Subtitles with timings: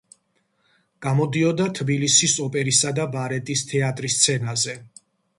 [1.05, 4.75] გამოდიოდა თბილისის ოპერისა და ბალეტის თეატრის სცენაზე.